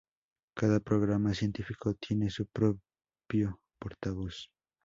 Cada 0.55 0.79
Programa 0.79 1.31
científico 1.35 1.93
tiene 1.93 2.31
su 2.31 2.47
propio 2.47 3.59
portavoz. 3.77 4.49